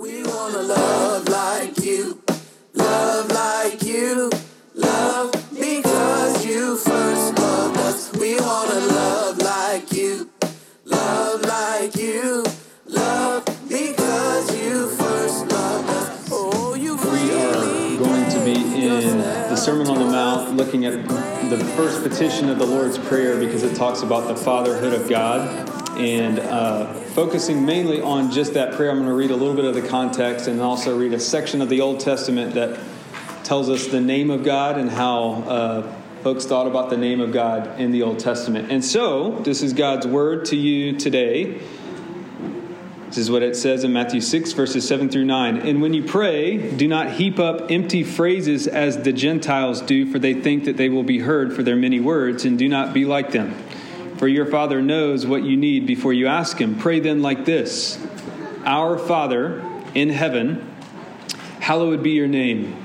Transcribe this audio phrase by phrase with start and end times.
[0.00, 2.22] We wanna love like you,
[2.72, 4.30] love like you,
[4.74, 8.10] love because you first loved us.
[8.14, 10.30] We wanna love like you,
[10.86, 12.46] love like you,
[12.86, 16.28] love because you first loved us.
[16.32, 20.94] Oh, you We are going to be in the Sermon on the Mount looking at
[21.50, 25.79] the first petition of the Lord's Prayer because it talks about the fatherhood of God
[26.00, 28.90] and uh, focusing mainly on just that prayer.
[28.90, 31.60] I'm going to read a little bit of the context and also read a section
[31.60, 32.80] of the Old Testament that
[33.44, 37.32] tells us the name of God and how uh, folks thought about the name of
[37.32, 38.70] God in the Old Testament.
[38.70, 41.60] And so, this is God's word to you today.
[43.08, 45.56] This is what it says in Matthew 6, verses 7 through 9.
[45.66, 50.20] And when you pray, do not heap up empty phrases as the Gentiles do, for
[50.20, 53.04] they think that they will be heard for their many words, and do not be
[53.04, 53.56] like them.
[54.20, 56.76] For your Father knows what you need before you ask Him.
[56.76, 57.98] Pray then like this
[58.66, 60.70] Our Father in heaven,
[61.58, 62.76] hallowed be your name.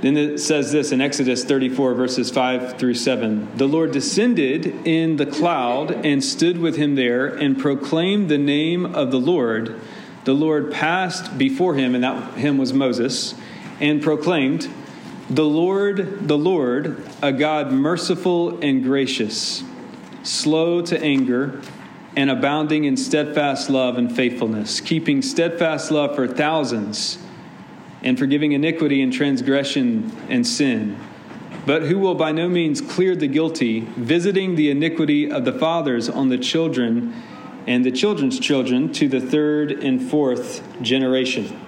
[0.00, 3.54] Then it says this in Exodus 34, verses 5 through 7.
[3.58, 8.86] The Lord descended in the cloud and stood with him there and proclaimed the name
[8.86, 9.78] of the Lord.
[10.24, 13.34] The Lord passed before him, and that him was Moses,
[13.78, 14.70] and proclaimed,
[15.28, 19.62] The Lord, the Lord, a God merciful and gracious,
[20.24, 21.60] slow to anger,
[22.16, 27.18] and abounding in steadfast love and faithfulness, keeping steadfast love for thousands
[28.02, 30.96] and forgiving iniquity and transgression and sin,
[31.66, 36.08] but who will by no means clear the guilty, visiting the iniquity of the fathers
[36.08, 37.22] on the children
[37.66, 41.63] and the children's children to the third and fourth generation.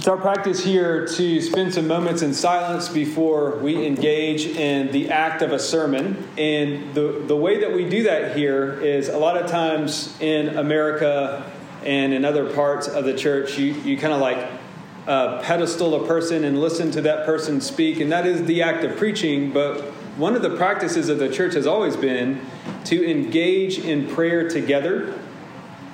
[0.00, 5.10] It's our practice here to spend some moments in silence before we engage in the
[5.10, 6.26] act of a sermon.
[6.38, 10.56] And the, the way that we do that here is a lot of times in
[10.56, 11.44] America
[11.84, 14.48] and in other parts of the church, you, you kind of like
[15.06, 18.82] uh, pedestal a person and listen to that person speak, and that is the act
[18.84, 19.52] of preaching.
[19.52, 19.82] But
[20.16, 22.40] one of the practices of the church has always been
[22.86, 25.12] to engage in prayer together.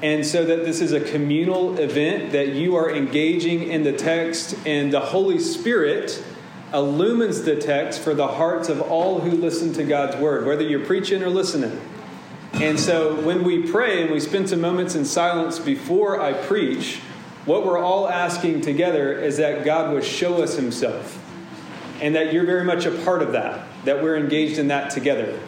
[0.02, 4.54] And so that this is a communal event, that you are engaging in the text,
[4.66, 6.22] and the Holy Spirit
[6.74, 10.84] illumines the text for the hearts of all who listen to God's word, whether you're
[10.84, 11.80] preaching or listening.
[12.54, 17.00] And so when we pray and we spend some moments in silence before I preach,
[17.46, 21.22] what we're all asking together is that God would show us Himself.
[22.02, 25.38] And that you're very much a part of that, that we're engaged in that together.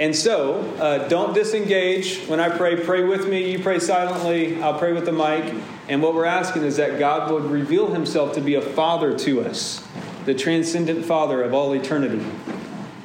[0.00, 2.26] And so, uh, don't disengage.
[2.26, 3.52] When I pray, pray with me.
[3.52, 4.60] You pray silently.
[4.60, 5.54] I'll pray with the mic.
[5.88, 9.42] And what we're asking is that God would reveal Himself to be a Father to
[9.42, 9.86] us,
[10.24, 12.24] the transcendent Father of all eternity.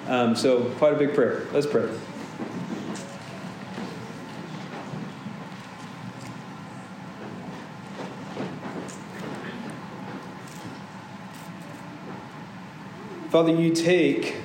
[0.08, 1.46] Um, so, quite a big prayer.
[1.54, 1.88] Let's pray.
[13.30, 14.38] Father, you take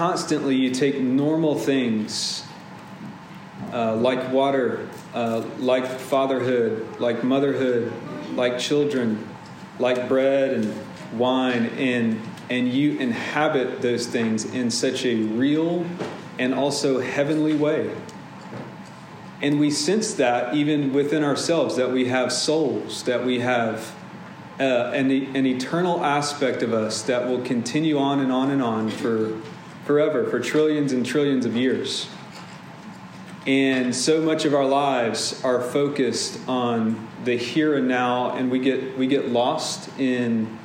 [0.00, 2.42] constantly, you take normal things
[3.70, 7.92] uh, like water, uh, like fatherhood, like motherhood,
[8.34, 9.28] like children,
[9.78, 10.74] like bread and
[11.18, 12.18] wine, and,
[12.48, 15.84] and you inhabit those things in such a real
[16.38, 17.94] and also heavenly way.
[19.42, 23.94] And we sense that even within ourselves, that we have souls, that we have
[24.58, 28.88] uh, an, an eternal aspect of us that will continue on and on and on
[28.88, 29.38] for
[29.90, 32.08] forever, for trillions and trillions of years.
[33.44, 38.60] And so much of our lives are focused on the here and now, and we
[38.60, 40.58] get we get lost in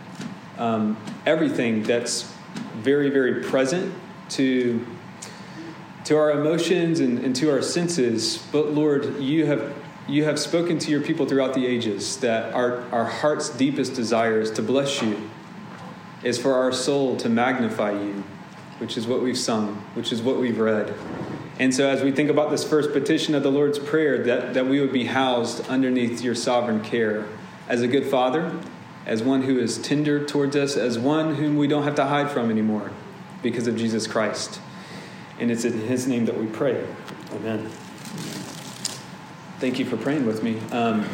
[0.59, 2.31] um, everything that's
[2.75, 3.95] very, very present
[4.37, 4.85] to
[6.03, 8.45] to our emotions and, and to our senses.
[8.51, 9.73] But Lord, you have
[10.07, 14.39] you have spoken to your people throughout the ages that our, our heart's deepest desire
[14.39, 15.17] is to bless you,
[16.21, 18.23] is for our soul to magnify you,
[18.79, 20.93] which is what we've sung, which is what we've read.
[21.57, 24.67] And so, as we think about this first petition of the Lord's Prayer, that, that
[24.67, 27.25] we would be housed underneath your sovereign care
[27.69, 28.59] as a good father,
[29.05, 32.29] as one who is tender towards us, as one whom we don't have to hide
[32.29, 32.91] from anymore
[33.41, 34.59] because of Jesus Christ.
[35.39, 36.85] And it's in his name that we pray.
[37.33, 37.69] Amen.
[39.59, 40.59] Thank you for praying with me.
[40.71, 41.07] Um,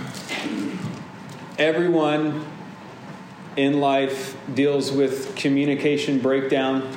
[1.60, 2.46] everyone
[3.56, 6.96] in life deals with communication breakdown.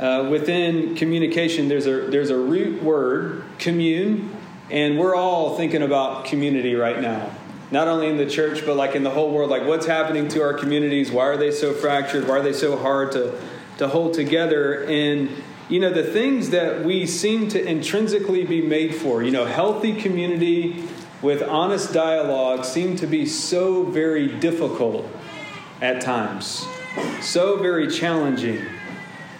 [0.00, 4.34] Uh, within communication, there's a there's a root word, commune,
[4.70, 7.30] and we're all thinking about community right now.
[7.70, 9.50] Not only in the church, but like in the whole world.
[9.50, 11.12] Like, what's happening to our communities?
[11.12, 12.26] Why are they so fractured?
[12.26, 13.38] Why are they so hard to
[13.76, 14.84] to hold together?
[14.84, 15.28] And
[15.68, 19.92] you know, the things that we seem to intrinsically be made for, you know, healthy
[19.92, 20.82] community,
[21.20, 25.06] with honest dialogue seem to be so very difficult
[25.82, 26.66] at times,
[27.20, 28.64] so very challenging.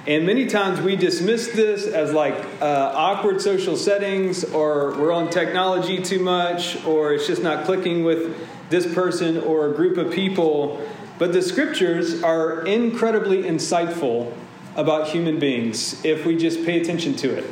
[0.06, 5.28] And many times we dismiss this as like uh, awkward social settings, or we're on
[5.28, 8.34] technology too much, or it's just not clicking with
[8.70, 10.80] this person or a group of people.
[11.18, 14.32] But the scriptures are incredibly insightful
[14.74, 17.44] about human beings if we just pay attention to it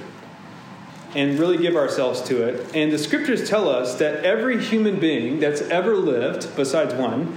[1.15, 2.75] and really give ourselves to it.
[2.75, 7.37] And the scriptures tell us that every human being that's ever lived, besides one,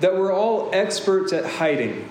[0.00, 2.08] that we're all experts at hiding.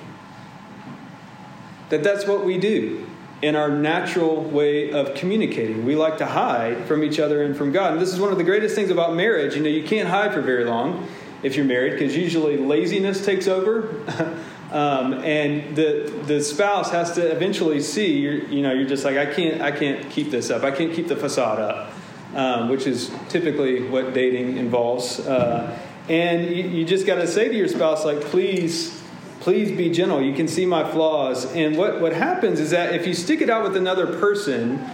[1.94, 3.06] That that's what we do
[3.44, 5.86] in our natural way of communicating.
[5.86, 7.92] We like to hide from each other and from God.
[7.94, 9.56] And this is one of the greatest things about marriage.
[9.56, 11.08] You know, you can't hide for very long
[11.44, 14.40] if you're married because usually laziness takes over.
[14.72, 19.18] Um, and the the spouse has to eventually see you're, you know you're just like
[19.18, 21.94] I can't I can't keep this up I can't keep the facade up
[22.34, 25.80] um, which is typically what dating involves uh,
[26.10, 29.03] and you, you just got to say to your spouse like please
[29.44, 30.22] please be gentle.
[30.22, 31.46] You can see my flaws.
[31.54, 34.90] And what what happens is that if you stick it out with another person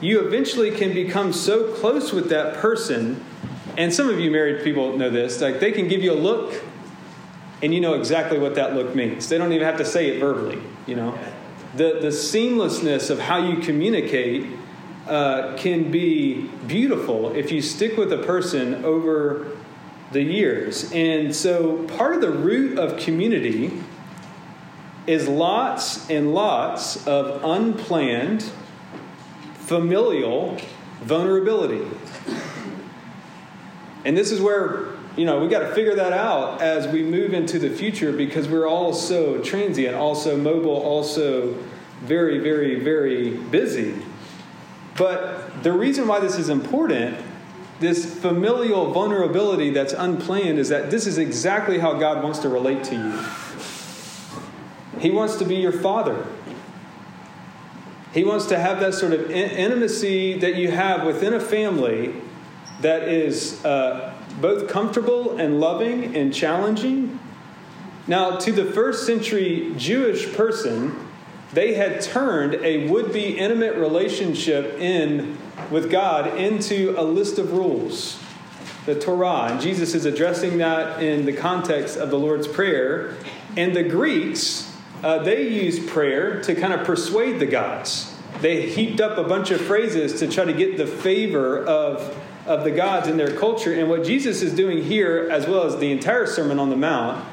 [0.00, 3.24] you eventually can become so close with that person.
[3.76, 5.40] And some of you married people know this.
[5.40, 6.62] Like they can give you a look
[7.62, 9.28] and you know exactly what that look means.
[9.28, 11.18] They don't even have to say it verbally, you know.
[11.74, 14.46] The, the seamlessness of how you communicate
[15.06, 19.56] uh, can be beautiful if you stick with a person over
[20.12, 20.90] the years.
[20.92, 23.82] And so part of the root of community
[25.06, 28.50] is lots and lots of unplanned,
[29.54, 30.58] familial
[31.02, 31.86] vulnerability.
[34.04, 37.32] And this is where you know, we got to figure that out as we move
[37.32, 41.54] into the future because we're all so transient, also mobile, also
[42.02, 43.94] very, very, very busy.
[44.96, 47.16] But the reason why this is important,
[47.80, 52.84] this familial vulnerability that's unplanned, is that this is exactly how God wants to relate
[52.84, 55.00] to you.
[55.00, 56.26] He wants to be your father.
[58.14, 62.14] He wants to have that sort of intimacy that you have within a family
[62.80, 67.18] that is uh, both comfortable and loving and challenging.
[68.06, 71.08] Now, to the first century Jewish person,
[71.52, 75.36] they had turned a would be intimate relationship in
[75.70, 78.18] with God into a list of rules,
[78.84, 79.52] the Torah.
[79.52, 83.16] And Jesus is addressing that in the context of the Lord's Prayer.
[83.56, 88.14] And the Greeks, uh, they used prayer to kind of persuade the gods.
[88.40, 92.62] They heaped up a bunch of phrases to try to get the favor of of
[92.64, 93.74] the gods in their culture.
[93.74, 97.24] And what Jesus is doing here, as well as the entire Sermon on the Mount,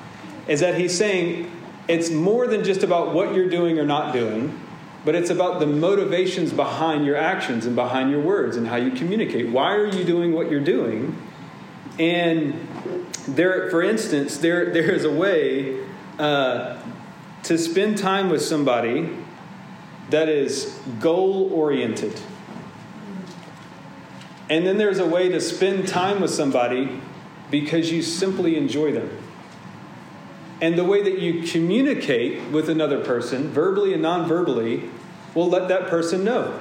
[0.48, 1.52] is that he's saying
[1.88, 4.60] it's more than just about what you're doing or not doing,
[5.06, 8.92] but it's about the motivations behind your actions and behind your words and how you
[8.92, 9.50] communicate.
[9.50, 11.18] Why are you doing what you're doing?
[12.00, 12.68] And
[13.28, 15.84] there, for instance, there, there is a way
[16.20, 16.82] uh,
[17.44, 19.10] to spend time with somebody
[20.10, 22.20] that is goal oriented
[24.50, 27.02] and then there's a way to spend time with somebody
[27.50, 29.10] because you simply enjoy them.
[30.64, 34.90] And the way that you communicate with another person, verbally and non verbally,
[35.36, 36.58] will let that person know.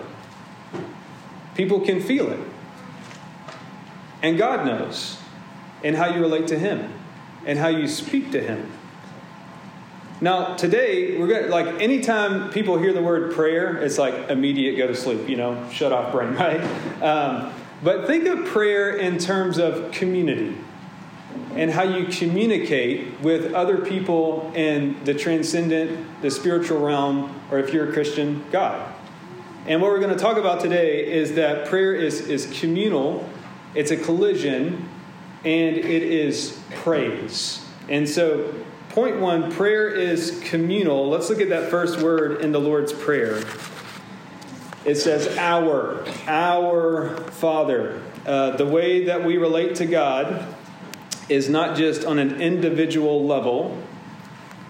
[1.54, 2.40] People can feel it.
[4.20, 5.18] And God knows.
[5.84, 6.92] And how you relate to Him
[7.46, 8.72] and how you speak to Him.
[10.20, 14.76] Now, today, we're going to, like, anytime people hear the word prayer, it's like immediate
[14.78, 16.60] go to sleep, you know, shut off brain, right?
[17.00, 17.52] Um,
[17.84, 20.56] but think of prayer in terms of community
[21.54, 27.72] and how you communicate with other people in the transcendent, the spiritual realm, or if
[27.72, 28.92] you're a Christian, God.
[29.66, 33.28] And what we're going to talk about today is that prayer is, is communal,
[33.74, 34.88] it's a collision,
[35.44, 37.64] and it is praise.
[37.88, 38.54] And so,
[38.90, 41.08] point one prayer is communal.
[41.08, 43.42] Let's look at that first word in the Lord's Prayer.
[44.84, 48.02] It says, Our, our Father.
[48.26, 50.46] Uh, the way that we relate to God
[51.32, 53.76] is not just on an individual level.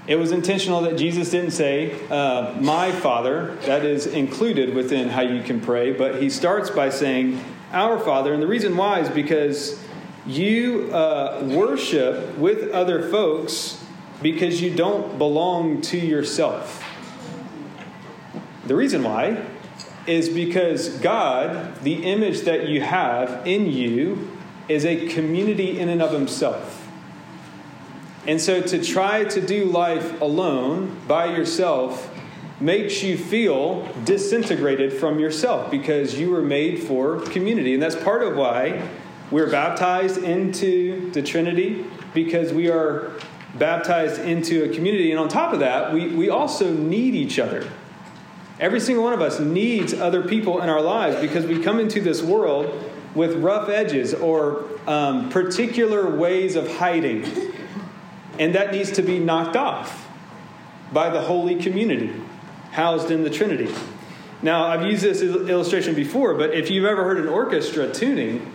[0.07, 3.57] It was intentional that Jesus didn't say, uh, My Father.
[3.67, 5.93] That is included within how you can pray.
[5.93, 7.43] But he starts by saying,
[7.73, 8.33] Our Father.
[8.33, 9.83] And the reason why is because
[10.27, 13.85] you uh, worship with other folks
[14.23, 16.85] because you don't belong to yourself.
[18.67, 19.45] The reason why
[20.07, 24.32] is because God, the image that you have in you,
[24.73, 26.89] is a community in and of himself.
[28.27, 32.09] And so to try to do life alone by yourself
[32.61, 37.75] makes you feel disintegrated from yourself because you were made for community.
[37.75, 38.89] And that's part of why
[39.33, 43.11] we're baptized into the Trinity because we are
[43.55, 45.11] baptized into a community.
[45.11, 47.69] And on top of that, we, we also need each other.
[48.61, 52.01] Every single one of us needs other people in our lives because we come into
[52.01, 57.25] this world with rough edges or um, particular ways of hiding.
[58.39, 60.09] And that needs to be knocked off
[60.93, 62.13] by the holy community
[62.73, 63.73] housed in the Trinity.
[64.41, 68.53] Now, I've used this illustration before, but if you've ever heard an orchestra tuning,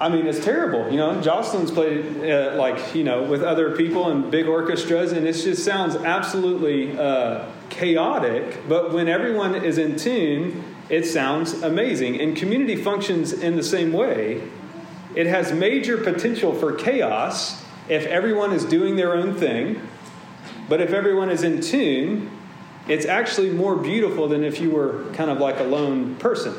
[0.00, 0.90] I mean, it's terrible.
[0.90, 5.26] You know, Jocelyn's played uh, like, you know, with other people and big orchestras, and
[5.26, 8.68] it just sounds absolutely uh, chaotic.
[8.68, 12.20] But when everyone is in tune, it sounds amazing.
[12.20, 14.42] And community functions in the same way.
[15.14, 19.80] It has major potential for chaos if everyone is doing their own thing.
[20.68, 22.30] But if everyone is in tune,
[22.88, 26.54] it's actually more beautiful than if you were kind of like a lone person.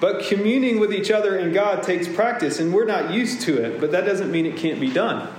[0.00, 3.80] But communing with each other and God takes practice, and we're not used to it,
[3.80, 5.32] but that doesn't mean it can't be done.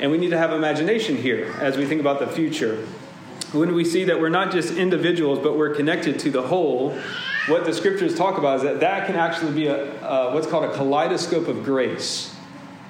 [0.00, 2.84] And we need to have imagination here as we think about the future.
[3.52, 6.98] When we see that we're not just individuals, but we're connected to the whole,
[7.46, 10.64] what the scriptures talk about is that that can actually be a, uh, what's called
[10.64, 12.34] a kaleidoscope of grace.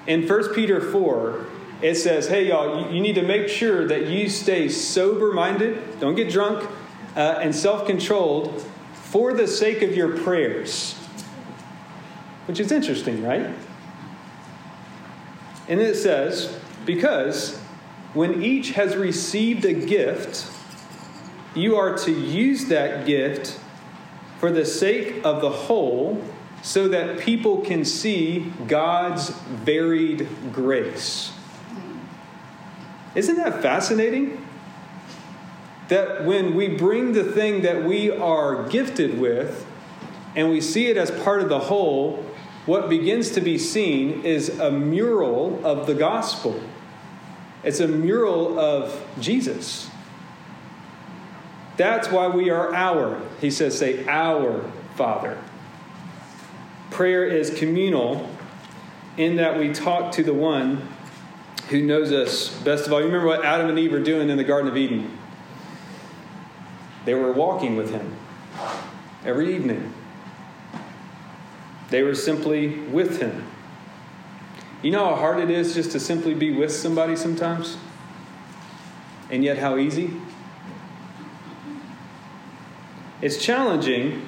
[0.07, 1.47] In 1 Peter 4,
[1.83, 6.15] it says, hey, y'all, you, need to make sure that you stay sober minded, don't
[6.15, 6.67] get drunk,
[7.17, 10.95] uh, and self controlled for the sake of your prayers.
[12.47, 13.47] Which is interesting, right?
[15.69, 17.61] And it says, because
[18.17, 20.51] when each has received a gift,
[21.55, 23.61] you are to use that gift
[24.39, 26.25] for the sake of the whole
[26.63, 31.31] so that people can see God's varied grace.
[33.15, 34.47] Isn't that fascinating?
[35.89, 39.67] That when we bring the thing that we are gifted with
[40.35, 42.25] and we see it as part of the whole,
[42.65, 46.59] what begins to be seen is a mural of the gospel.
[47.67, 49.91] It's a mural of Jesus.
[51.77, 55.37] That's why we are our, he says, say, our Father.
[56.93, 58.31] Prayer is communal
[59.17, 60.89] in that we talk to the one
[61.71, 63.01] who knows us best of all.
[63.01, 65.19] You remember what Adam and Eve were doing in the Garden of Eden?
[67.05, 68.15] They were walking with him
[69.25, 69.93] every evening.
[71.91, 73.46] They were simply with him.
[74.87, 77.77] You know how hard it is just to simply be with somebody sometimes?
[79.31, 80.13] And yet, how easy?
[83.21, 84.25] It's challenging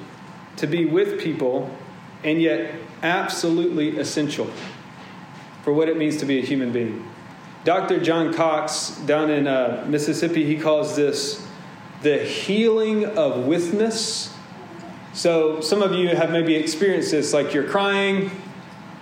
[0.57, 1.73] to be with people
[2.25, 4.51] and yet absolutely essential
[5.63, 7.09] for what it means to be a human being.
[7.63, 7.97] Dr.
[8.01, 11.47] John Cox down in uh, Mississippi, he calls this
[12.01, 14.35] the healing of withness.
[15.13, 18.29] So, some of you have maybe experienced this, like you're crying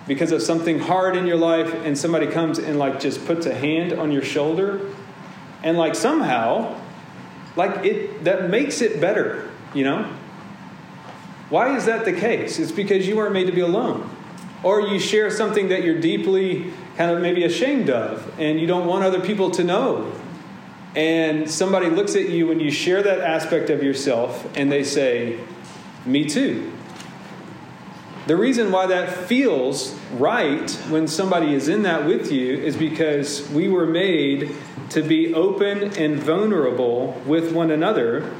[0.08, 3.54] because of something hard in your life, and somebody comes and like just puts a
[3.54, 4.80] hand on your shoulder,
[5.62, 6.80] and like somehow,
[7.54, 10.10] like it that makes it better, you know?
[11.50, 12.58] Why is that the case?
[12.58, 14.10] It's because you weren't made to be alone.
[14.62, 18.86] Or you share something that you're deeply kind of maybe ashamed of and you don't
[18.86, 20.12] want other people to know.
[20.96, 25.38] And somebody looks at you when you share that aspect of yourself and they say,
[26.04, 26.72] Me too.
[28.28, 33.48] The reason why that feels right when somebody is in that with you is because
[33.48, 34.54] we were made
[34.90, 38.30] to be open and vulnerable with one another.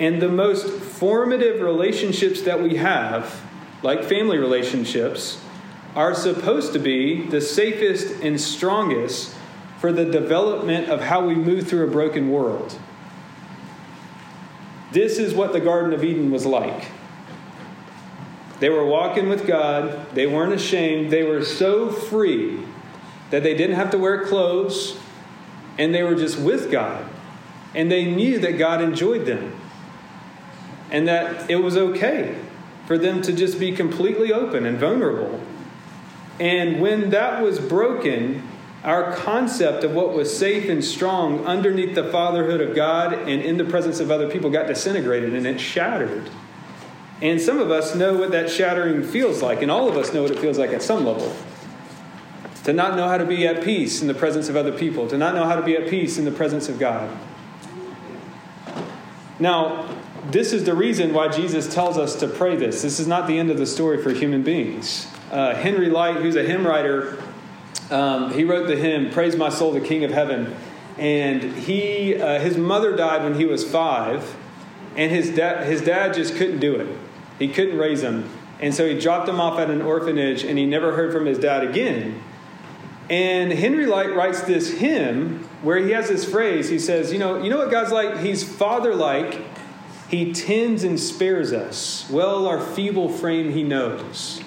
[0.00, 3.40] And the most formative relationships that we have,
[3.84, 5.40] like family relationships,
[5.94, 9.32] are supposed to be the safest and strongest
[9.78, 12.76] for the development of how we move through a broken world.
[14.90, 16.95] This is what the Garden of Eden was like.
[18.60, 22.62] They were walking with God, they weren't ashamed, they were so free
[23.30, 24.98] that they didn't have to wear clothes,
[25.78, 27.06] and they were just with God.
[27.74, 29.60] And they knew that God enjoyed them,
[30.90, 32.38] and that it was okay
[32.86, 35.40] for them to just be completely open and vulnerable
[36.38, 38.46] and when that was broken,
[38.84, 43.56] our concept of what was safe and strong underneath the fatherhood of God and in
[43.56, 46.28] the presence of other people got disintegrated and it shattered.
[47.22, 50.22] And some of us know what that shattering feels like, and all of us know
[50.22, 51.34] what it feels like at some level.
[52.64, 55.16] To not know how to be at peace in the presence of other people, to
[55.16, 57.10] not know how to be at peace in the presence of God.
[59.38, 59.88] Now,
[60.30, 62.82] this is the reason why Jesus tells us to pray this.
[62.82, 66.36] This is not the end of the story for human beings uh, Henry Lyte, who's
[66.36, 67.22] a hymn writer,
[67.90, 70.54] um, he wrote the hymn "Praise My Soul, the King of Heaven,"
[70.98, 74.36] and he uh, his mother died when he was five,
[74.96, 76.96] and his dad his dad just couldn't do it.
[77.38, 78.28] He couldn't raise him,
[78.60, 81.38] And so he dropped him off at an orphanage and he never heard from his
[81.38, 82.22] dad again.
[83.08, 86.68] And Henry Lyte writes this hymn where he has this phrase.
[86.68, 88.18] He says, You know, you know what God's like?
[88.18, 89.42] He's father like.
[90.08, 92.08] He tends and spares us.
[92.10, 94.40] Well, our feeble frame he knows.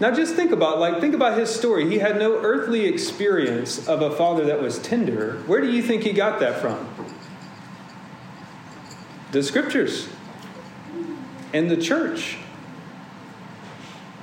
[0.00, 1.88] Now just think about like think about his story.
[1.88, 5.42] He had no earthly experience of a father that was tender.
[5.46, 6.88] Where do you think he got that from?
[9.30, 10.08] The scriptures
[11.52, 12.36] and the church.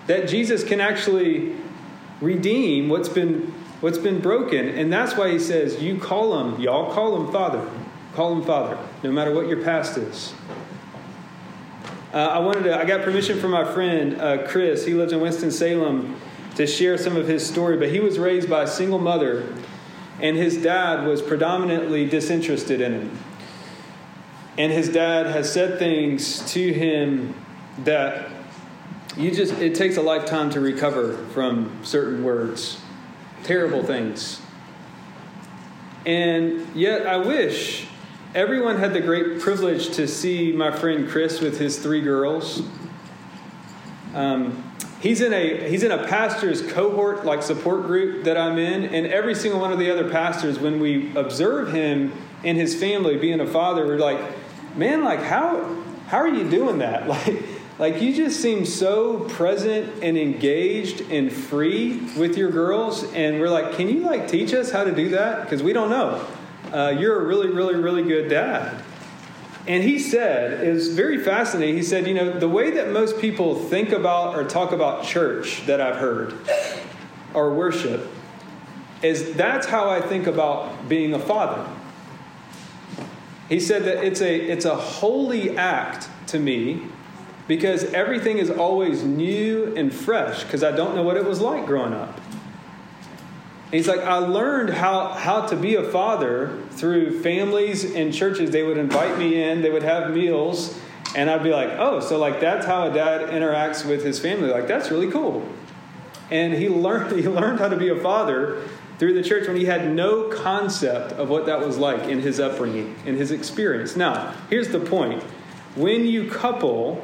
[0.07, 1.55] That Jesus can actually
[2.21, 4.67] redeem what's been what's been broken.
[4.67, 7.69] And that's why he says, you call him, y'all call him Father.
[8.13, 10.33] Call him Father, no matter what your past is.
[12.11, 14.85] Uh, I wanted to, I got permission from my friend uh, Chris.
[14.85, 16.19] He lives in Winston-Salem
[16.55, 19.55] to share some of his story, but he was raised by a single mother,
[20.19, 23.17] and his dad was predominantly disinterested in him.
[24.59, 27.33] And his dad has said things to him
[27.85, 28.29] that
[29.15, 32.81] you just, it takes a lifetime to recover from certain words,
[33.43, 34.41] terrible things.
[36.05, 37.87] And yet, I wish
[38.35, 42.61] everyone had the great privilege to see my friend Chris with his three girls.
[44.13, 48.93] Um, he's in a he's in a pastor's cohort like support group that I'm in,
[48.93, 52.11] and every single one of the other pastors, when we observe him
[52.43, 54.19] and his family being a father, we're like,
[54.75, 57.07] man, like how how are you doing that?
[57.07, 57.43] Like
[57.79, 63.49] like you just seem so present and engaged and free with your girls, and we're
[63.49, 65.43] like, can you like teach us how to do that?
[65.43, 66.27] Because we don't know
[66.73, 68.83] uh, You're a really, really, really good dad.
[69.67, 71.75] And he said, it was very fascinating.
[71.75, 75.65] He said, You know, the way that most people think about or talk about church
[75.65, 76.33] that I've heard
[77.33, 78.09] or worship
[79.01, 81.65] is that's how I think about being a father.
[83.49, 86.83] He said that it's a, it's a holy act to me
[87.47, 91.65] because everything is always new and fresh because I don't know what it was like
[91.65, 92.21] growing up.
[93.71, 98.51] he's like, I learned how, how to be a father through families and churches.
[98.51, 100.79] They would invite me in, they would have meals,
[101.15, 104.49] and I'd be like, oh, so like that's how a dad interacts with his family.
[104.49, 105.43] Like, that's really cool.
[106.29, 108.61] And he learned, he learned how to be a father
[108.99, 112.39] through the church when he had no concept of what that was like in his
[112.39, 113.95] upbringing, in his experience.
[113.95, 115.23] Now, here's the point
[115.75, 117.03] when you couple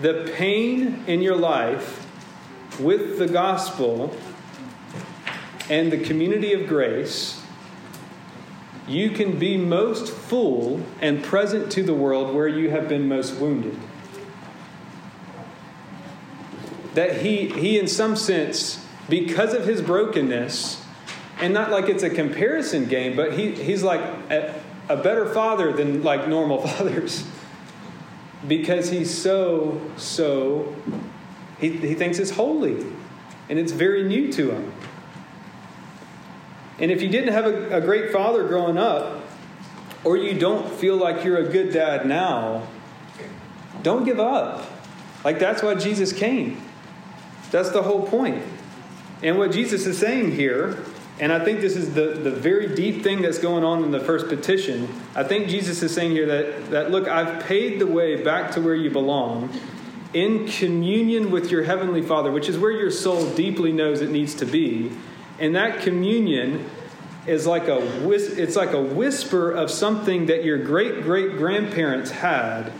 [0.00, 2.06] the pain in your life
[2.78, 4.16] with the gospel
[5.68, 7.42] and the community of grace,
[8.86, 13.34] you can be most full and present to the world where you have been most
[13.34, 13.76] wounded.
[16.94, 20.79] That he, he in some sense, because of his brokenness,
[21.40, 24.00] and not like it's a comparison game, but he, he's like
[24.30, 24.54] a,
[24.88, 27.24] a better father than like normal fathers.
[28.46, 30.74] because he's so, so,
[31.58, 32.86] he, he thinks it's holy
[33.48, 34.72] and it's very new to him.
[36.78, 39.22] And if you didn't have a, a great father growing up,
[40.02, 42.66] or you don't feel like you're a good dad now,
[43.82, 44.66] don't give up.
[45.24, 46.62] Like that's why Jesus came.
[47.50, 48.42] That's the whole point.
[49.22, 50.82] And what Jesus is saying here,
[51.18, 54.00] and I think this is the, the very deep thing that's going on in the
[54.00, 54.88] first petition.
[55.14, 58.60] I think Jesus is saying here that, that look, I've paid the way back to
[58.60, 59.52] where you belong
[60.12, 64.34] in communion with your heavenly Father, which is where your soul deeply knows it needs
[64.36, 64.90] to be.
[65.38, 66.68] And that communion
[67.26, 67.78] is like a
[68.10, 72.72] it's like a whisper of something that your great great grandparents had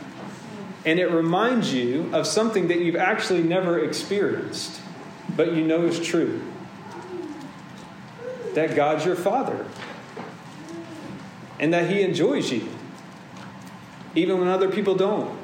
[0.86, 4.80] and it reminds you of something that you've actually never experienced
[5.36, 6.42] but you know is true
[8.54, 9.66] that God's your father
[11.58, 12.68] and that he enjoys you
[14.14, 15.38] even when other people don't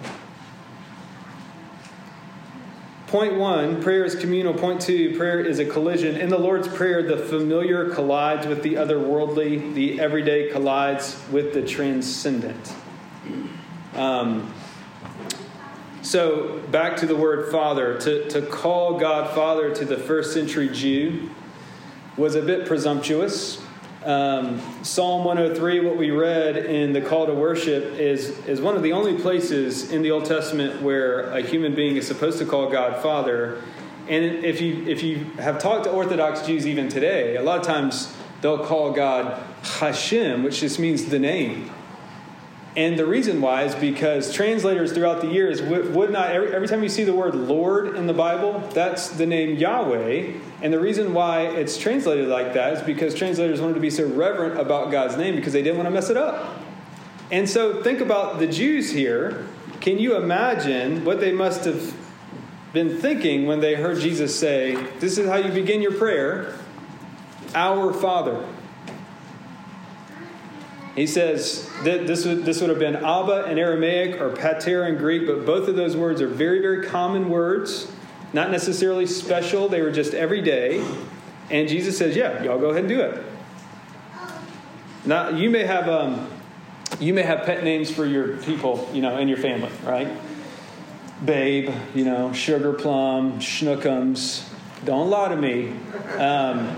[3.07, 4.53] Point one, prayer is communal.
[4.53, 6.17] Point two, prayer is a collision.
[6.17, 11.63] In the Lord's Prayer, the familiar collides with the otherworldly, the everyday collides with the
[11.63, 12.75] transcendent.
[13.95, 14.53] Um,
[16.03, 17.97] so, back to the word Father.
[18.01, 21.31] To, to call God Father to the first century Jew
[22.17, 23.61] was a bit presumptuous.
[24.05, 28.83] Um, Psalm 103, what we read in the call to worship, is, is one of
[28.83, 32.71] the only places in the Old Testament where a human being is supposed to call
[32.71, 33.61] God Father.
[34.09, 37.67] And if you, if you have talked to Orthodox Jews even today, a lot of
[37.67, 41.71] times they'll call God Hashem, which just means the name.
[42.77, 46.69] And the reason why is because translators throughout the years would, would not, every, every,
[46.69, 50.35] time you see the word Lord in the Bible, that's the name Yahweh.
[50.61, 54.07] And the reason why it's translated like that is because translators wanted to be so
[54.07, 56.55] reverent about God's name because they didn't want to mess it up.
[57.31, 59.47] And so think about the Jews here.
[59.81, 61.97] can you imagine what they must have
[62.75, 66.55] been thinking when they heard Jesus say, This is how you begin your prayer,
[67.55, 68.45] Our Father?
[70.97, 74.97] He says that this would, this would have been Abba in Aramaic or Pater in
[74.97, 77.93] Greek, but both of those words are very, very common words,
[78.33, 79.69] not necessarily special.
[79.69, 80.83] They were just everyday.
[81.51, 83.23] And Jesus says, Yeah, y'all go ahead and do it.
[85.05, 85.89] Now, you may have.
[85.89, 86.31] Um,
[87.01, 90.09] you may have pet names for your people, you know, in your family, right?
[91.23, 94.49] Babe, you know, Sugar Plum, Schnookums.
[94.85, 95.73] Don't lie to me.
[96.17, 96.77] Um,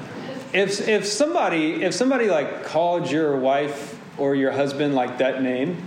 [0.53, 5.83] if if somebody if somebody like called your wife or your husband like that name,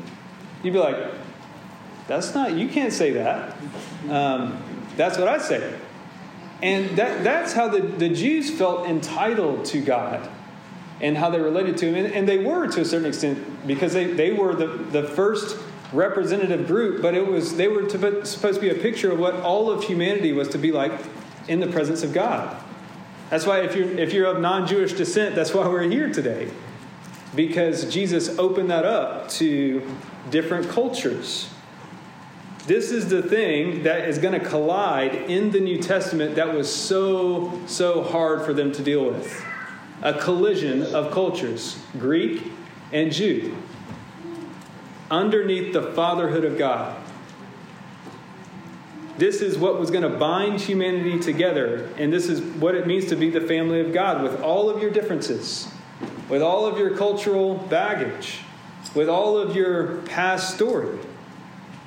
[0.64, 0.98] you'd be like,
[2.08, 2.54] "That's not.
[2.54, 3.56] You can't say that."
[4.10, 4.62] Um,
[4.98, 5.74] that's what I say.
[6.62, 10.30] And that, that's how the, the Jews felt entitled to God
[11.00, 11.96] and how they related to him.
[11.96, 15.58] And, and, they were to a certain extent because they, they were the, the first
[15.92, 19.36] representative group, but it was they were to, supposed to be a picture of what
[19.36, 20.92] all of humanity was to be like
[21.48, 22.56] in the presence of God.
[23.32, 26.52] That's why if you're, if you're of non-Jewish descent, that's why we're here today.
[27.36, 29.82] Because Jesus opened that up to
[30.30, 31.50] different cultures.
[32.68, 36.72] This is the thing that is going to collide in the New Testament that was
[36.72, 39.44] so, so hard for them to deal with
[40.02, 42.52] a collision of cultures Greek
[42.92, 43.56] and Jew
[45.10, 46.98] underneath the fatherhood of God.
[49.18, 53.06] This is what was going to bind humanity together, and this is what it means
[53.08, 55.68] to be the family of God with all of your differences,
[56.30, 58.40] with all of your cultural baggage,
[58.96, 60.98] with all of your past story.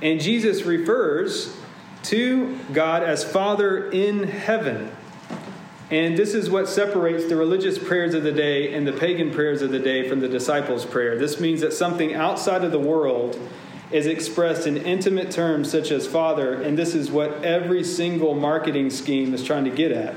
[0.02, 1.56] And Jesus refers
[2.04, 4.90] to God as Father in heaven.
[5.90, 9.62] And this is what separates the religious prayers of the day and the pagan prayers
[9.62, 11.18] of the day from the disciples' prayer.
[11.18, 13.38] This means that something outside of the world
[13.90, 18.90] is expressed in intimate terms such as Father, and this is what every single marketing
[18.90, 20.16] scheme is trying to get at.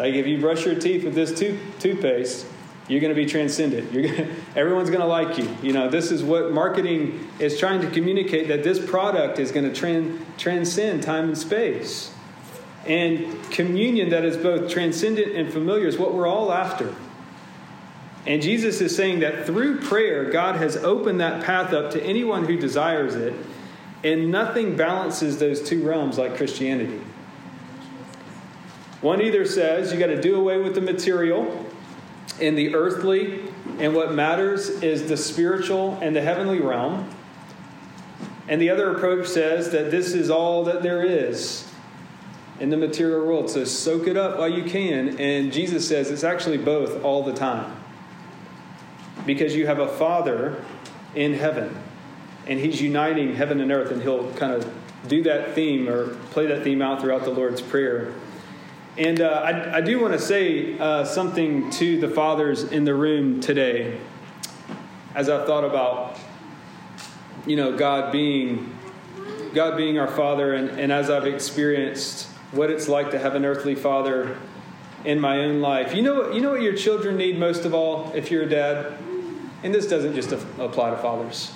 [0.00, 2.46] Like if you brush your teeth with this tooth, toothpaste,
[2.88, 3.92] you're going to be transcendent.
[3.92, 5.54] You're going to, everyone's going to like you.
[5.62, 9.70] You know, this is what marketing is trying to communicate that this product is going
[9.70, 12.14] to tran, transcend time and space.
[12.86, 16.94] And communion that is both transcendent and familiar is what we're all after.
[18.26, 22.46] And Jesus is saying that through prayer, God has opened that path up to anyone
[22.46, 23.34] who desires it,
[24.02, 27.02] and nothing balances those two realms like Christianity.
[29.00, 31.66] One either says you got to do away with the material
[32.40, 33.40] and the earthly,
[33.78, 37.08] and what matters is the spiritual and the heavenly realm.
[38.48, 41.70] And the other approach says that this is all that there is
[42.58, 43.48] in the material world.
[43.50, 45.18] So soak it up while you can.
[45.20, 47.74] And Jesus says it's actually both all the time.
[49.24, 50.62] Because you have a Father
[51.14, 51.76] in heaven,
[52.46, 54.72] and He's uniting heaven and earth, and He'll kind of
[55.08, 58.12] do that theme or play that theme out throughout the Lord's Prayer.
[59.00, 62.94] And uh, I, I, do want to say uh, something to the fathers in the
[62.94, 63.98] room today
[65.14, 66.18] as I've thought about,
[67.46, 68.76] you know, God being
[69.54, 73.46] God being our Father, and, and as I've experienced what it's like to have an
[73.46, 74.36] earthly father
[75.06, 75.94] in my own life.
[75.94, 78.98] You know, you know what your children need most of all if you're a dad?
[79.62, 81.54] And this doesn't just apply to fathers.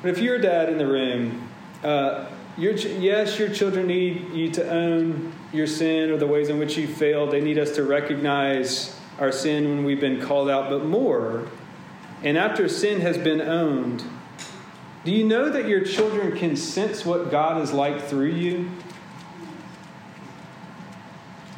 [0.00, 1.50] But if you're a dad in the room,
[1.84, 6.58] uh, your, yes, your children need you to own your sin or the ways in
[6.58, 7.30] which you failed.
[7.30, 11.48] They need us to recognize our sin when we've been called out, but more.
[12.22, 14.04] And after sin has been owned,
[15.04, 18.70] do you know that your children can sense what God is like through you?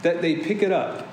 [0.02, 1.08] that they pick it up.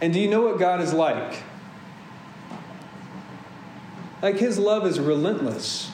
[0.00, 1.42] And do you know what God is like?
[4.20, 5.90] Like His love is relentless.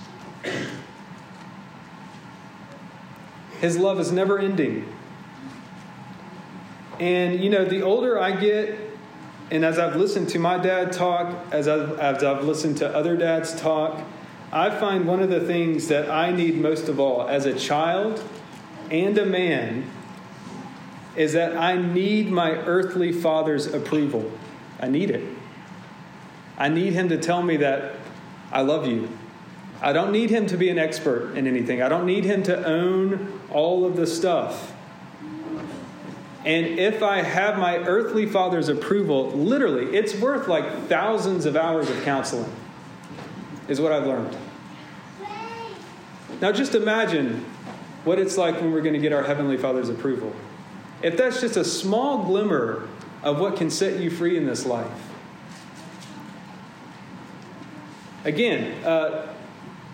[3.61, 4.93] His love is never ending.
[7.01, 8.79] And you know, the older I get,
[9.51, 13.17] and as I've listened to my dad talk, as I've, as I've listened to other
[13.17, 14.03] dads talk,
[14.53, 18.23] I find one of the things that I need most of all as a child
[18.91, 19.91] and a man
[21.17, 24.31] is that I need my earthly father's approval.
[24.81, 25.25] I need it.
[26.57, 27.97] I need him to tell me that
[28.51, 29.09] I love you.
[29.81, 31.83] I don't need him to be an expert in anything.
[31.83, 34.73] I don't need him to own all of the stuff.
[36.45, 41.91] And if I have my earthly father's approval, literally, it's worth like thousands of hours
[41.91, 42.51] of counseling,
[43.69, 44.37] is what I've learned.
[46.41, 47.45] Now, just imagine
[48.05, 50.35] what it's like when we're going to get our Heavenly Father's approval.
[51.03, 52.89] If that's just a small glimmer
[53.23, 55.09] of what can set you free in this life.
[58.29, 59.33] again, uh,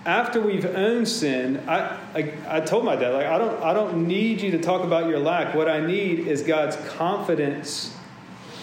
[0.06, 4.06] after we've owned sin, I, I, I told my dad, like, I don't, I don't
[4.06, 5.54] need you to talk about your lack.
[5.54, 7.96] What I need is God's confidence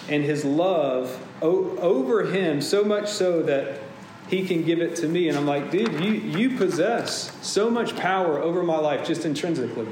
[0.07, 3.79] and his love o- over him, so much so that
[4.27, 5.29] he can give it to me.
[5.29, 9.87] And I'm like, dude, you, you possess so much power over my life just intrinsically,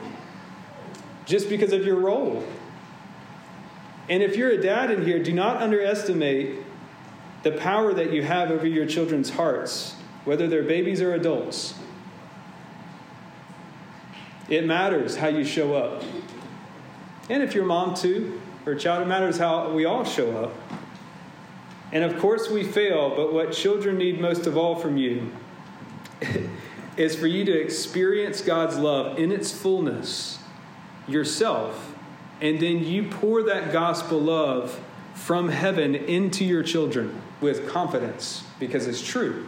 [1.26, 2.44] just because of your role.
[4.08, 6.60] And if you're a dad in here, do not underestimate
[7.42, 11.76] the power that you have over your children's hearts whether they're babies or adults.
[14.50, 16.04] It matters how you show up.
[17.30, 20.54] And if you're mom too, or child, it matters how we all show up.
[21.92, 25.32] And of course, we fail, but what children need most of all from you
[26.98, 30.40] is for you to experience God's love in its fullness
[31.08, 31.96] yourself,
[32.42, 34.80] and then you pour that gospel love
[35.14, 39.48] from heaven into your children with confidence because it's true.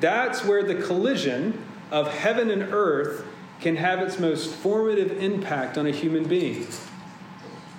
[0.00, 3.24] That's where the collision of heaven and earth
[3.60, 6.66] can have its most formative impact on a human being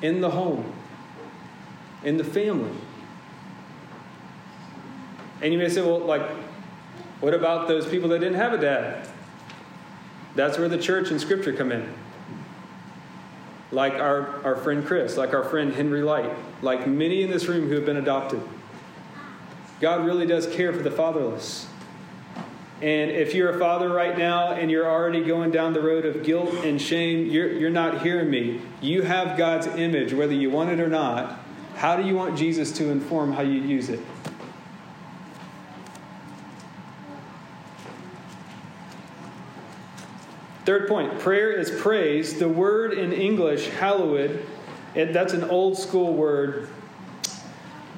[0.01, 0.73] in the home,
[2.03, 2.71] in the family.
[5.41, 6.27] And you may say, well, like,
[7.21, 9.07] what about those people that didn't have a dad?
[10.35, 11.93] That's where the church and scripture come in.
[13.71, 17.67] Like our, our friend Chris, like our friend Henry Lyte, like many in this room
[17.67, 18.41] who have been adopted.
[19.79, 21.67] God really does care for the fatherless.
[22.81, 26.23] And if you're a father right now and you're already going down the road of
[26.23, 28.61] guilt and shame, you're, you're not hearing me.
[28.79, 31.39] You have God's image, whether you want it or not.
[31.75, 33.99] How do you want Jesus to inform how you use it?
[40.63, 42.39] Third point prayer is praise.
[42.39, 44.45] The word in English, hallowed,
[44.93, 46.69] that's an old school word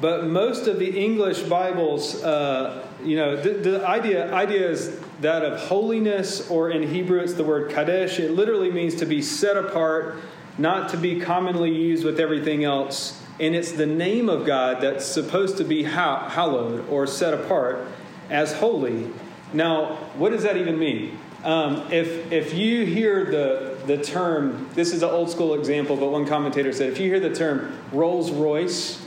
[0.02, 5.46] but most of the English Bibles, uh, you know, the, the, idea, idea is that
[5.46, 8.20] of holiness, or in Hebrew it's the word kadesh.
[8.20, 10.18] It literally means to be set apart,
[10.58, 13.22] not to be commonly used with everything else.
[13.40, 17.88] And it's the name of God that's supposed to be hallowed or set apart
[18.30, 19.08] as holy.
[19.54, 21.20] Now, what does that even mean?
[21.44, 26.12] Um, if, if you hear the, the term, this is an old school example, but
[26.12, 29.01] one commentator said, if you hear the term Rolls Royce,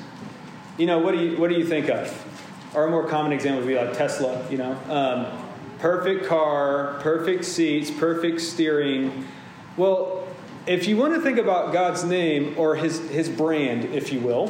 [0.77, 2.13] you know, what do you, what do you think of?
[2.75, 4.77] Or a more common example would be like Tesla, you know.
[4.89, 5.27] Um,
[5.79, 9.27] perfect car, perfect seats, perfect steering.
[9.77, 10.27] Well,
[10.67, 14.49] if you want to think about God's name or his, his brand, if you will,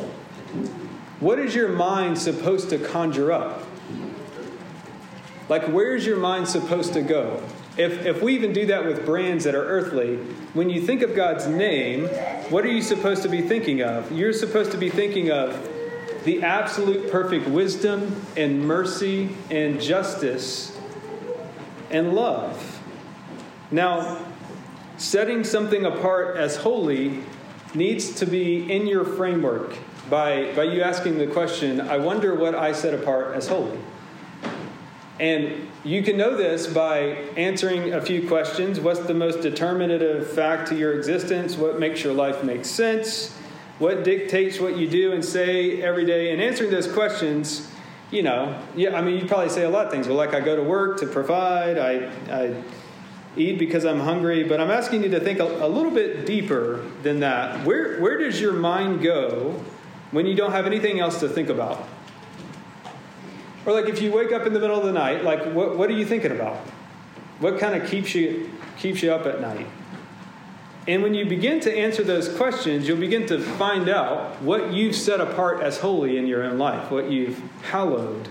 [1.21, 3.67] what is your mind supposed to conjure up?
[5.49, 7.43] Like, where's your mind supposed to go?
[7.77, 10.17] If, if we even do that with brands that are earthly,
[10.55, 12.07] when you think of God's name,
[12.49, 14.11] what are you supposed to be thinking of?
[14.13, 15.74] You're supposed to be thinking of
[16.25, 20.77] the absolute perfect wisdom and mercy and justice
[21.91, 22.81] and love.
[23.71, 24.25] Now,
[24.97, 27.23] setting something apart as holy
[27.75, 29.77] needs to be in your framework
[30.09, 33.79] by, by you asking the question, I wonder what I set apart as holy.
[35.21, 37.01] And you can know this by
[37.37, 38.81] answering a few questions.
[38.81, 41.57] What's the most determinative fact to your existence?
[41.57, 43.37] What makes your life make sense?
[43.79, 46.33] What dictates what you do and say every day.
[46.33, 47.71] And answering those questions
[48.11, 50.07] you know yeah i mean you probably say a lot of things.
[50.07, 52.63] Well like i go to work to provide i, I
[53.37, 54.45] eat because i'm hungry.
[54.45, 57.67] But i'm asking you to think a, a little bit deeper than that.
[57.67, 59.61] Where, where does your mind go
[60.13, 61.89] when you don't have anything else to think about?
[63.67, 65.91] Or like if you wake up in the middle of the night like what, what
[65.91, 66.59] are you thinking about?
[67.41, 69.67] What kind of keeps you keeps you up at night
[70.87, 74.95] and when you begin to answer those questions, you'll begin to find out what you've
[74.95, 78.29] set apart as holy in your own life, what you've hallowed.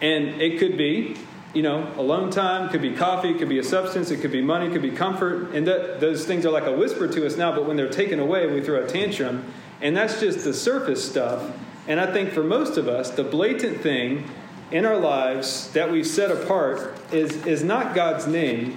[0.00, 1.16] And it could be,
[1.52, 4.40] you know, alone time, could be coffee, it could be a substance, it could be
[4.40, 5.54] money, it could be comfort.
[5.54, 8.18] And that, those things are like a whisper to us now, but when they're taken
[8.18, 9.52] away, we throw a tantrum.
[9.82, 11.54] And that's just the surface stuff.
[11.86, 14.24] And I think for most of us, the blatant thing
[14.70, 18.76] in our lives that we've set apart is, is not God's name,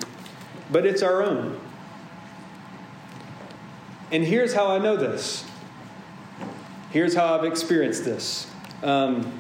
[0.70, 1.58] but it's our own.
[4.13, 5.43] And here's how I know this.
[6.91, 8.47] Here's how I've experienced this.
[8.84, 9.39] Um,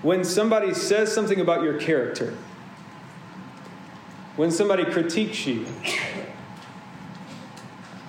[0.00, 2.34] when somebody says something about your character,
[4.36, 5.66] when somebody critiques you,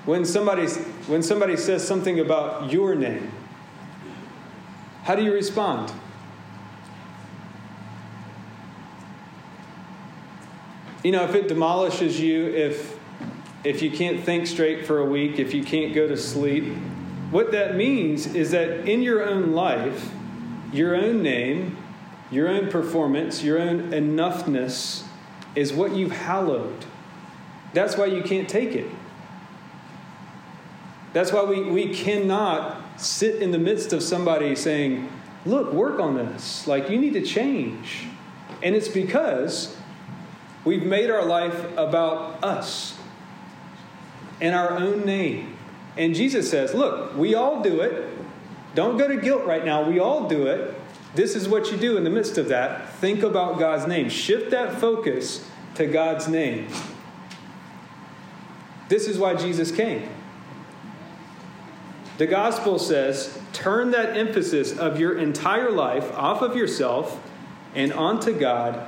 [0.05, 0.67] when somebody,
[1.07, 3.29] when somebody says something about your name,
[5.03, 5.91] how do you respond?
[11.03, 12.98] You know, if it demolishes you, if
[13.63, 16.73] if you can't think straight for a week, if you can't go to sleep,
[17.31, 20.11] what that means is that in your own life,
[20.71, 21.77] your own name,
[22.31, 25.03] your own performance, your own enoughness
[25.55, 26.85] is what you've hallowed.
[27.73, 28.89] That's why you can't take it.
[31.13, 35.09] That's why we, we cannot sit in the midst of somebody saying,
[35.45, 36.67] Look, work on this.
[36.67, 38.03] Like, you need to change.
[38.61, 39.75] And it's because
[40.65, 42.98] we've made our life about us
[44.41, 45.57] and our own name.
[45.97, 48.09] And Jesus says, Look, we all do it.
[48.75, 49.89] Don't go to guilt right now.
[49.89, 50.75] We all do it.
[51.15, 52.93] This is what you do in the midst of that.
[52.95, 54.09] Think about God's name.
[54.09, 56.67] Shift that focus to God's name.
[58.89, 60.09] This is why Jesus came.
[62.17, 67.21] The gospel says turn that emphasis of your entire life off of yourself
[67.75, 68.85] and onto God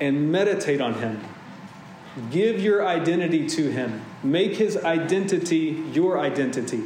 [0.00, 1.22] and meditate on Him.
[2.30, 4.02] Give your identity to Him.
[4.24, 6.82] Make His identity your identity.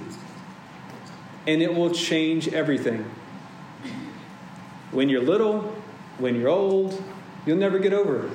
[1.47, 3.11] And it will change everything.
[4.91, 5.61] When you're little,
[6.19, 7.03] when you're old,
[7.47, 8.33] you'll never get over it.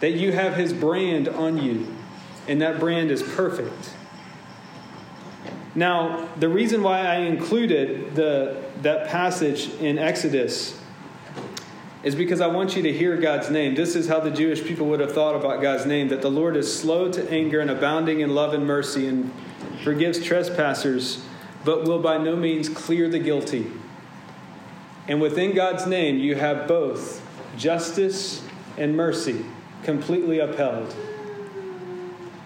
[0.00, 1.86] That you have His brand on you,
[2.46, 3.94] and that brand is perfect.
[5.74, 10.78] Now, the reason why I included the, that passage in Exodus
[12.02, 13.74] is because I want you to hear God's name.
[13.74, 16.56] This is how the Jewish people would have thought about God's name that the Lord
[16.56, 19.32] is slow to anger and abounding in love and mercy and
[19.84, 21.24] forgives trespassers,
[21.64, 23.70] but will by no means clear the guilty.
[25.06, 27.24] And within God's name, you have both
[27.56, 28.42] justice
[28.76, 29.44] and mercy
[29.84, 30.94] completely upheld.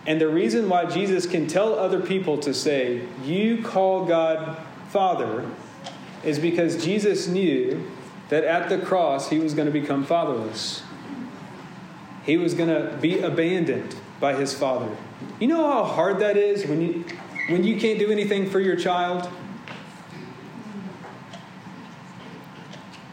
[0.07, 4.57] And the reason why Jesus can tell other people to say, You call God
[4.89, 5.49] Father,
[6.25, 7.91] is because Jesus knew
[8.29, 10.83] that at the cross he was going to become fatherless.
[12.25, 14.95] He was going to be abandoned by his father.
[15.39, 17.05] You know how hard that is when you,
[17.49, 19.31] when you can't do anything for your child?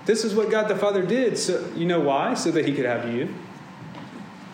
[0.05, 1.37] This is what God the Father did.
[1.37, 2.33] So you know why?
[2.33, 3.33] So that he could have you.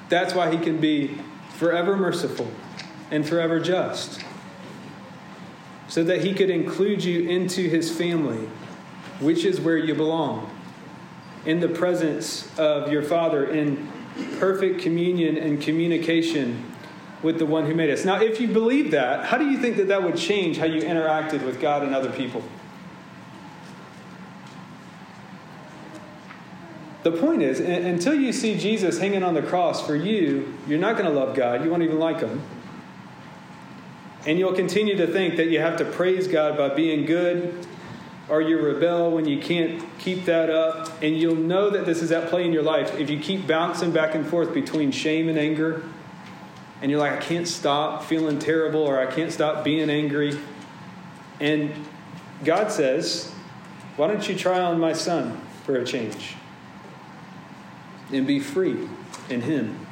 [0.09, 1.17] That's why he can be
[1.55, 2.51] forever merciful
[3.11, 4.23] and forever just,
[5.87, 8.47] so that he could include you into his family,
[9.19, 10.49] which is where you belong,
[11.45, 13.87] in the presence of your Father, in
[14.39, 16.65] perfect communion and communication
[17.21, 18.05] with the one who made us.
[18.05, 20.81] Now, if you believe that, how do you think that that would change how you
[20.81, 22.43] interacted with God and other people?
[27.03, 30.97] The point is, until you see Jesus hanging on the cross for you, you're not
[30.97, 31.63] going to love God.
[31.63, 32.41] You won't even like Him.
[34.27, 37.65] And you'll continue to think that you have to praise God by being good,
[38.29, 41.01] or you rebel when you can't keep that up.
[41.01, 43.91] And you'll know that this is at play in your life if you keep bouncing
[43.91, 45.83] back and forth between shame and anger.
[46.81, 50.39] And you're like, I can't stop feeling terrible, or I can't stop being angry.
[51.39, 51.73] And
[52.45, 53.31] God says,
[53.97, 56.35] Why don't you try on my son for a change?
[58.11, 58.87] and be free
[59.29, 59.85] in Him.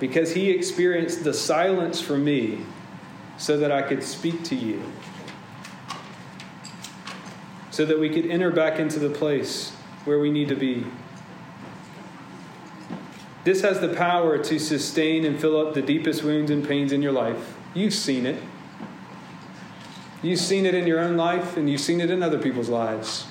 [0.00, 2.64] Because He experienced the silence for me
[3.38, 4.82] so that I could speak to you,
[7.72, 9.70] so that we could enter back into the place
[10.04, 10.86] where we need to be.
[13.44, 17.02] This has the power to sustain and fill up the deepest wounds and pains in
[17.02, 17.56] your life.
[17.74, 18.40] You've seen it.
[20.22, 23.26] You've seen it in your own life, and you've seen it in other people's lives.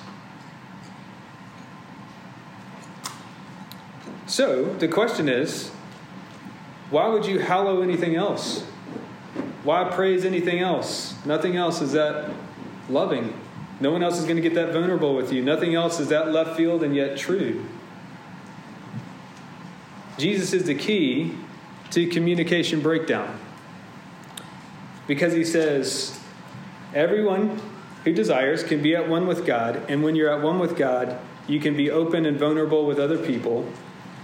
[4.26, 5.70] So the question is
[6.90, 8.62] why would you hallow anything else?
[9.62, 11.14] Why praise anything else?
[11.24, 12.30] Nothing else is that
[12.90, 13.32] loving.
[13.82, 15.42] No one else is going to get that vulnerable with you.
[15.42, 17.66] Nothing else is that left field and yet true.
[20.18, 21.34] Jesus is the key
[21.90, 23.40] to communication breakdown.
[25.08, 26.20] Because he says,
[26.94, 27.60] everyone
[28.04, 31.18] who desires can be at one with God, and when you're at one with God,
[31.48, 33.68] you can be open and vulnerable with other people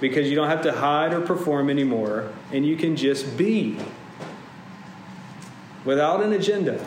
[0.01, 3.77] because you don't have to hide or perform anymore, and you can just be
[5.85, 6.87] without an agenda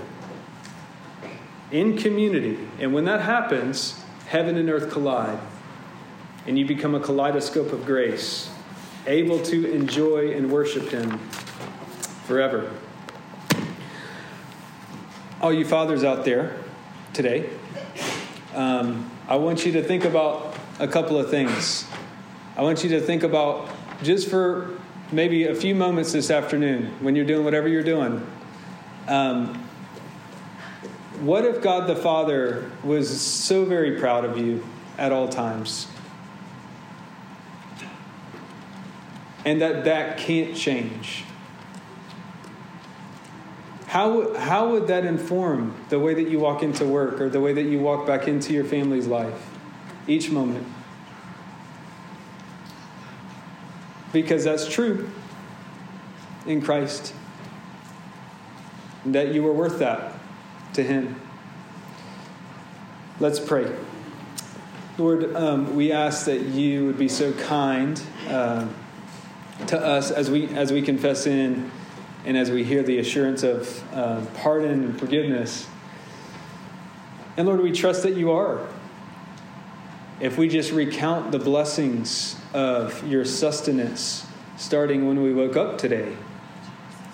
[1.71, 2.57] in community.
[2.79, 5.39] And when that happens, heaven and earth collide,
[6.47, 8.49] and you become a kaleidoscope of grace,
[9.07, 11.17] able to enjoy and worship Him
[12.25, 12.71] forever.
[15.41, 16.57] All you fathers out there
[17.13, 17.49] today,
[18.53, 21.85] um, I want you to think about a couple of things.
[22.57, 23.69] I want you to think about
[24.03, 24.77] just for
[25.11, 28.25] maybe a few moments this afternoon when you're doing whatever you're doing.
[29.07, 29.67] Um,
[31.21, 34.65] what if God the Father was so very proud of you
[34.97, 35.87] at all times?
[39.45, 41.23] And that that can't change.
[43.91, 47.51] how, how would that inform the way that you walk into work or the way
[47.51, 49.49] that you walk back into your family's life
[50.07, 50.65] each moment?
[54.13, 55.09] Because that's true
[56.45, 57.13] in Christ.
[59.05, 60.10] That you were worth that
[60.73, 61.19] to Him.
[63.19, 63.71] Let's pray.
[64.97, 68.67] Lord, um, we ask that you would be so kind uh,
[69.67, 71.71] to us as we as we confess in
[72.25, 75.67] and as we hear the assurance of uh, pardon and forgiveness.
[77.37, 78.67] And Lord, we trust that you are.
[80.19, 86.15] If we just recount the blessings of your sustenance starting when we woke up today,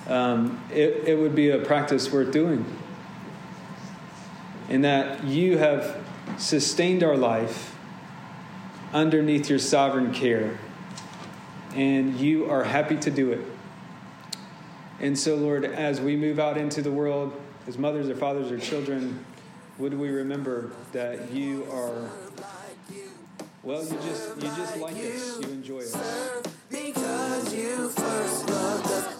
[0.07, 2.65] um, it, it would be a practice worth doing.
[4.69, 6.03] In that you have
[6.37, 7.75] sustained our life
[8.93, 10.59] underneath your sovereign care,
[11.73, 13.41] and you are happy to do it.
[14.99, 18.59] And so, Lord, as we move out into the world, as mothers or fathers or
[18.59, 19.23] children,
[19.77, 22.09] would we remember that you are,
[23.63, 25.95] well, you just, you just like us, you enjoy us.
[26.69, 29.16] Because you first loved us.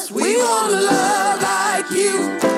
[0.00, 0.10] us.
[0.10, 2.49] We wanna love like you.